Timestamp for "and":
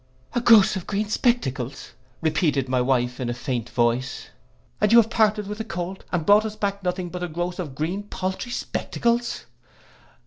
4.81-4.91, 6.11-6.25